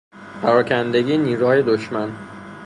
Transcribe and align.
پراکندگی 0.41 1.17
نیروهای 1.17 1.61
دشمن 1.63 2.15